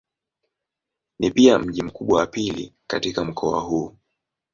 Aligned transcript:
Ni 1.19 1.31
pia 1.31 1.59
mji 1.59 1.83
mkubwa 1.83 2.19
wa 2.19 2.27
pili 2.27 2.73
katika 2.87 3.23
mkoa 3.25 3.61
huu. 3.61 3.93